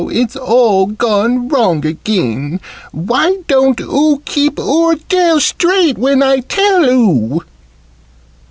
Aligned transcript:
It's 0.09 0.35
all 0.35 0.87
gone 0.87 1.47
wrong 1.47 1.85
again! 1.85 2.59
Why 2.91 3.37
don't 3.45 3.79
oo 3.81 4.23
keep 4.25 4.57
oor 4.57 4.95
tail 4.95 5.39
straight 5.39 5.99
when 5.99 6.23
I 6.23 6.39
tell 6.39 6.83
oo!" 6.85 7.41